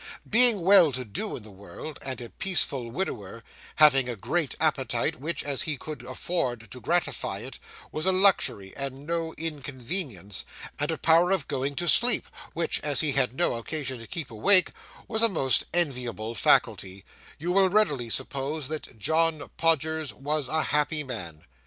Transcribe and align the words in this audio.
Being 0.27 0.61
well 0.61 0.91
to 0.93 1.05
do 1.05 1.35
in 1.35 1.43
the 1.43 1.51
world, 1.51 1.99
and 2.01 2.19
a 2.19 2.31
peaceful 2.31 2.89
widower,—having 2.89 4.09
a 4.09 4.15
great 4.15 4.55
appetite, 4.59 5.19
which, 5.21 5.43
as 5.43 5.61
he 5.61 5.77
could 5.77 6.01
afford 6.01 6.71
to 6.71 6.81
gratify 6.81 7.41
it, 7.41 7.59
was 7.91 8.07
a 8.07 8.11
luxury 8.11 8.73
and 8.75 9.05
no 9.05 9.33
inconvenience, 9.37 10.43
and 10.79 10.89
a 10.89 10.97
power 10.97 11.29
of 11.29 11.47
going 11.47 11.75
to 11.75 11.87
sleep, 11.87 12.25
which, 12.53 12.79
as 12.79 13.01
he 13.01 13.11
had 13.11 13.35
no 13.35 13.53
occasion 13.57 13.99
to 13.99 14.07
keep 14.07 14.31
awake, 14.31 14.71
was 15.07 15.21
a 15.21 15.29
most 15.29 15.65
enviable 15.71 16.33
faculty,—you 16.33 17.51
will 17.51 17.69
readily 17.69 18.09
suppose 18.09 18.69
that 18.69 18.97
John 18.97 19.51
Podgers 19.55 20.15
was 20.15 20.47
a 20.47 20.63
happy 20.63 21.03
man. 21.03 21.43